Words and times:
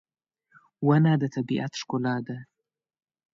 •ونه 0.87 1.13
د 1.21 1.23
طبیعت 1.35 1.71
ښکلا 1.79 2.15
ده. 2.27 2.37